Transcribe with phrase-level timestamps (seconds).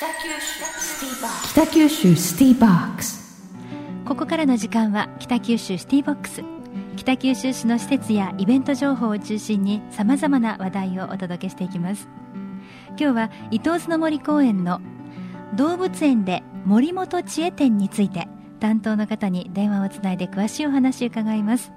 [0.00, 1.52] 北九州シティボックス。
[1.52, 6.42] 北九州シティボックここからの時間は北九州シティボックス。
[6.96, 12.08] 北九州市の施設やイベント情報を中心にさまざまな話題をお届けしていきます。
[12.96, 14.80] 今日は伊東津の森公園の
[15.54, 18.26] 動物園で森本知恵展について
[18.58, 21.72] 担当の方に電話をつないで詳しいお話を伺います。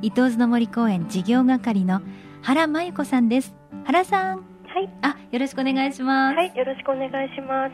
[0.00, 2.02] 伊東津の森公園事業係の
[2.40, 3.52] 原真由子さんです。
[3.84, 4.53] 原さん。
[4.74, 4.90] はい。
[5.02, 6.36] あよろしくお願いします。
[6.36, 7.72] はいよろしくお願いします。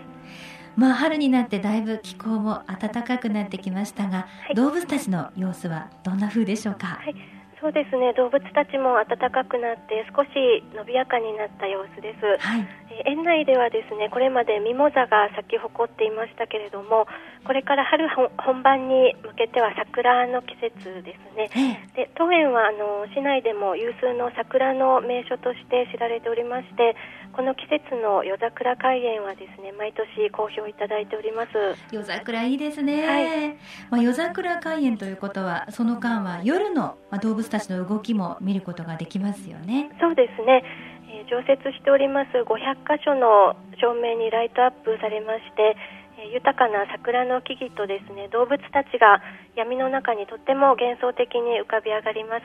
[0.77, 4.55] まあ春になってだいぶ気候も暖かくなってきましたが、はい。
[4.55, 8.13] 動物たちの様子はどんな風でしょうか、はいそうですね。
[8.15, 10.31] 動物たちも暖かくなって少し
[10.75, 12.61] 伸びやかになった様子です、はい。
[12.61, 17.07] えー園内ではですねこれまでミモザが咲き誇っていましたけれども
[17.45, 21.49] これから春本本番に向けては桜の季節ですね。
[21.97, 22.07] ええ。
[22.07, 26.97] で当園はあの市内でも有数の桜の名所として知られておりまして
[27.33, 31.51] この季節の夜桜開園はですね毎年好評いただいております。
[31.93, 33.49] 夜桜いいですね、はい。
[33.91, 40.65] まあ、夜桜開園ということはその間は夜の、まあ、動物たちの動きも見ることができますよねそうですね、
[41.13, 45.77] えー常設しております500箇所の照明にライトアップされまして、
[46.19, 49.23] えー豊かな桜の木々とですね動物たちが
[49.57, 52.45] 闇の中にとっても幻想的に浮かび上がります。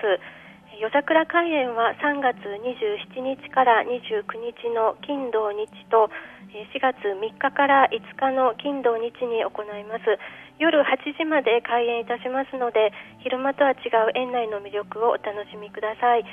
[0.79, 6.09] 夜桜開園は3月27日から29日の金土日と
[6.55, 10.03] え4月3日から5日の金土日に行います。
[10.57, 16.23] 夜8時まで開園いたしますので昼間とは違う園内の魅力をお楽しみください。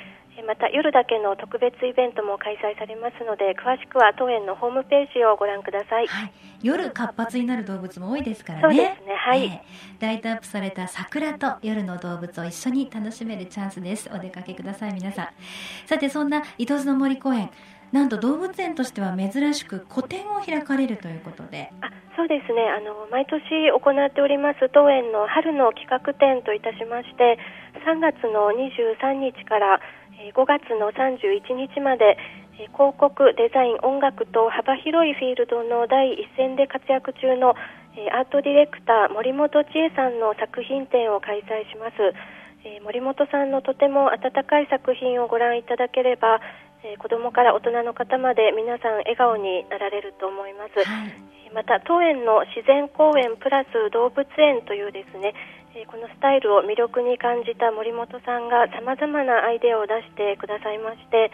[0.41, 6.07] また夜だけの特別イベントも開催されますので詳しくは当園のホームページをご覧ください。
[6.07, 8.75] はい、夜活発になる動物も多いですからね。
[8.75, 9.15] そうですね。
[9.15, 9.43] はい。
[9.45, 9.61] ええ
[9.99, 14.09] ライトアップされた桜と夜の動物を一緒に楽しめるチャンスです。
[14.13, 15.27] お出かけください皆さん。
[15.85, 17.49] さてそんな伊東津の森公園
[17.93, 21.69] なんと動物園としては珍しく個展を開かれるということで。
[21.79, 22.65] あそうですね。
[22.69, 27.37] あの毎年行っております当園の春の企画展といたしまして
[27.85, 29.79] 3月の23日から
[30.33, 32.17] 5月の31日まで
[32.73, 37.53] 広告、デザイン、音楽と幅広いフィールドの第一線で活躍中の
[38.13, 41.97] アートディレクター森本千恵さんの作品展を開催します、
[42.85, 46.39] 森本さんのとても温かい作品をご覧いただければ、
[46.83, 51.15] えー子どもから大人の方まで皆さん笑顔になられると思います、はい。
[51.55, 55.33] また当園の自然公園プラス動物園というですね
[55.75, 61.31] えーこのスタイルを魅力に感じた森本さんがさまざまなアイデアを出してくださいまして、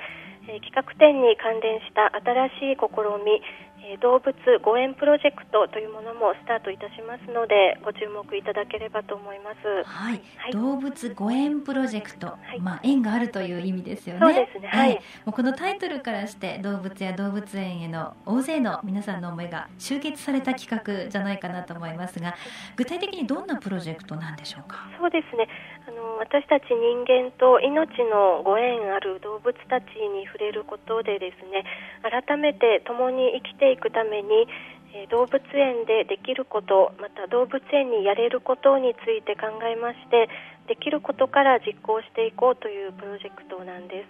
[0.50, 2.90] えー企画展に関連した新しい試
[3.24, 3.42] み、
[3.86, 9.58] えー動物ご縁プロジェクトというものもスタートいたしますのでご注目いただければと思います。
[9.84, 10.52] はい、はい。
[10.52, 12.60] 動物ご縁プロジェクト、い。
[12.60, 14.22] まあ縁があるという意味ですよね。
[14.22, 14.68] そうですね。
[14.68, 14.92] はい。
[14.92, 14.96] ええ
[15.26, 22.36] もうこのタイトルからして動物や動物園への大勢の皆さんの思いが集結された企画じゃないかなと思いますが、
[22.76, 24.86] 具体的にどんなプロジェクトなんでしょうか？
[25.00, 25.48] そうですね。
[25.88, 31.64] あの私たち人間と命のご縁ある動物たちに触れることでですね
[32.02, 34.48] 改めて共に生きていくために
[34.94, 40.30] えー動物園でできることまた動物園にやれることについて考えまして
[40.68, 44.10] できることから実行していこうというプロジェクトなんです。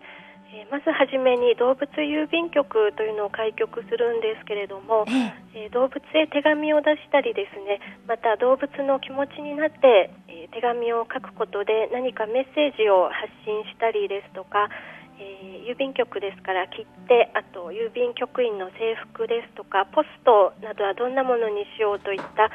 [0.51, 5.05] えーまずはじめに動物郵便局というのを開局するんですけれども、
[5.53, 14.69] え動物へ手紙を出したりですねまた動物の気持ちになって、えー手紙を書くことで何かメッセージを発信したりですとか、
[15.19, 22.49] えー郵便局ですから切手あと郵便局員の制服ですとかポストなどはどんなものにしようといった、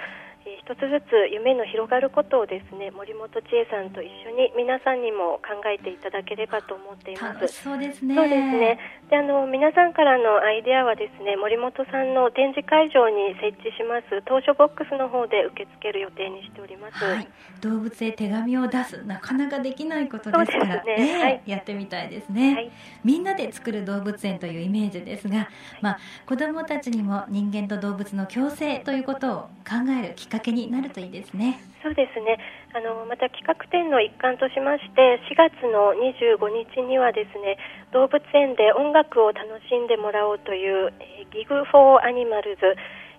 [0.45, 7.41] 一つずつ夢の広がることをですね森本千恵さんと一緒に皆さんにも考えていただければと思っています。
[7.41, 8.15] 楽しそうですね。
[8.15, 8.79] そうですね。
[9.09, 17.05] で、あの皆さんからのアイデアはですね、森本さんの展示会場に設置します当初ボックスの方で受け付ける予定にしております。
[17.05, 17.29] はい、
[17.61, 22.71] 動物へ手紙を出すなかなかできないことですからねええはいやってみたいですね、はい
[23.05, 25.49] みんなで作る動物園というイメージですが、
[25.81, 32.41] まあ、子どもたちにも人間と動物の共生ということを考えるきっかけになるといいですねそうですね。
[32.73, 37.61] あのまた企画展の一環としまして、4月の25日にはですね、
[37.93, 42.73] 動物園で音楽を楽しんでもらおうという、えー、ギグフォーアニマルズ、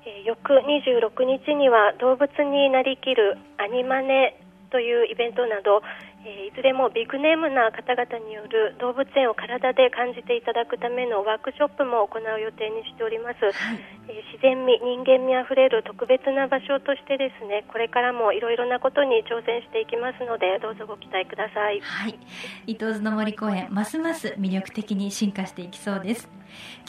[0.10, 1.14] えー翌26
[1.46, 4.38] 日には動物になりきるアニマネ
[4.72, 5.84] というイベントなど、
[6.26, 13.46] えーいずれもビッグネームな方々による動物園を体で感じていただくためのワークショップも行う予定にしております。
[13.46, 13.80] はい
[14.10, 21.80] えー自然味、人間味あふれる特別な場所としてですね、これからもいろいろなことに挑戦していきますので、どうぞご期待ください。
[21.80, 22.20] はい
[22.68, 26.30] 伊東津の森公園ますます魅力的に進化していきそうです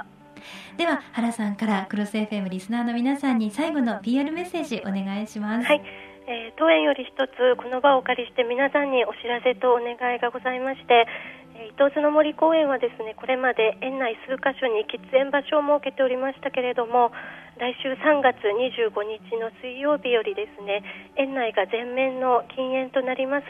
[0.77, 5.67] では原さんからクロス FM リスナーの皆さんに最後の PR メッセージお願いします。
[5.67, 5.81] はい。
[6.25, 11.05] えー、当園より一つこの場をお借りして皆さんにお知らせとお願いがございまして、
[11.53, 17.11] 伊東津の森公園はですねこれまで園内数カ所に喫煙場所を設けておりましたけれども
[17.57, 20.81] 来週3月25日の水曜日よりですね
[21.15, 23.45] 園内が全面の禁煙となります、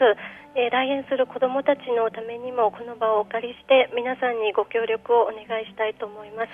[0.54, 6.52] えー、来園する子どもたちのためにもこの場をお借りして皆さんにご協力をお願いしたいと思います。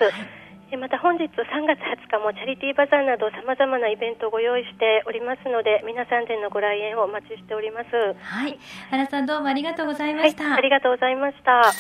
[0.77, 1.31] また本日3
[1.67, 7.91] 月20日もチャリティーバザーなどさまざまなイベントをご用意しておりますので皆さんでのご来園をお待ちしております。
[8.21, 8.59] はい。
[8.91, 11.73] 原さんどうもありがとうございました、はい、ありがとうございました。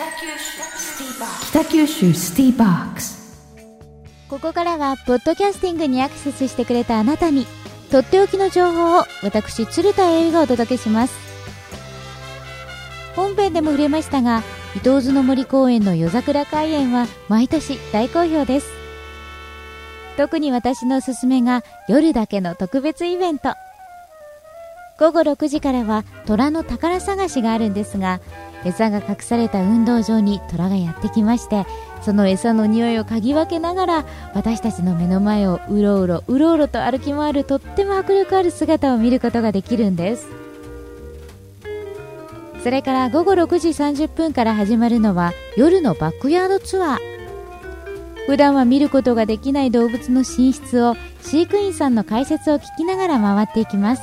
[1.50, 3.20] 北九州スティーバックス。
[4.28, 7.46] ここからはポッドキャスティングにアクセスしてくれたあなたに
[7.90, 11.31] とっておきの情報を私鶴田英美がお届けします。
[13.16, 14.42] 本編でも触れましたが
[14.76, 18.79] 伊東津の森公園の夜桜開園は毎年大好評です
[20.20, 23.55] 特に私のおすすめが夜だけの特別イベント。
[24.99, 28.20] 午後6時からは虎の宝探しがあるんですが
[28.67, 31.64] 餌が隠された運動場に虎がやってきまして
[32.02, 40.26] その餌の匂いを嗅ぎ分けながら私たちの目の前をうろうろうろうろと歩き回るとっても迫力ある姿を見ることができるんです。
[42.62, 47.09] それから午後6時30分から始まるのは夜のバックヤードツアー。
[48.30, 54.02] 普段は見ることができない動物の寝室を飼育員さんの解説を聞きながら回っていきます。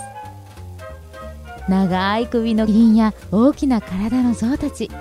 [1.69, 4.91] 長い首のキリンや大きな体の象たち。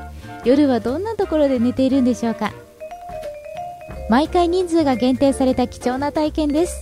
[0.44, 2.52] 夜はどんなところで寝ているんでしょうか。
[4.08, 6.81] 毎回人数が限定された貴重な体験です。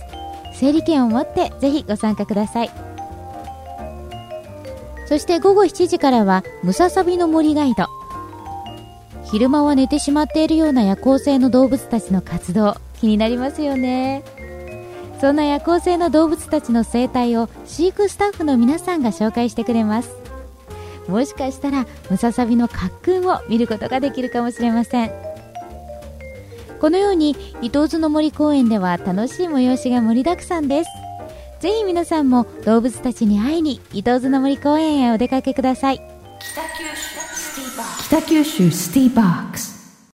[0.53, 2.69] 整理券を持ってぜひご参加ください。
[5.07, 8.04] そして午後7時からはムササビの森ガイド。
[9.31, 12.75] 昼間は寝てしまっているような夜行性の動物たちの活動。
[12.99, 14.23] 気になりますよね。
[15.19, 20.11] そんな夜行性の動物たちの生態を飼育スタッフの皆さんが紹介してくれます。
[21.07, 25.11] もしかしたらムササビの滑空を見ることができるかもしれません。
[26.79, 30.89] このように伊東津の森公園では楽しい催しが盛りだくさんです。
[31.59, 35.97] ぜひ皆さんも動物たちに会いに伊東津の森公園へお出かけください。
[36.39, 37.24] 北九州
[38.07, 39.74] 北九州シティボックス。